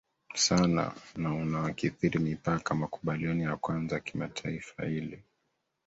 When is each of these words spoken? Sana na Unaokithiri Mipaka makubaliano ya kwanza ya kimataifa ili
Sana 0.35 0.93
na 1.15 1.33
Unaokithiri 1.35 2.19
Mipaka 2.19 2.75
makubaliano 2.75 3.43
ya 3.43 3.57
kwanza 3.57 3.95
ya 3.95 4.01
kimataifa 4.01 4.85
ili 4.87 5.23